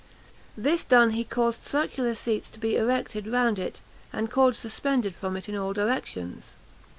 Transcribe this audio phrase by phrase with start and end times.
[0.57, 3.81] This done, he caused circular seats to be erected round it,
[4.11, 6.55] and cords suspended from it in all directions.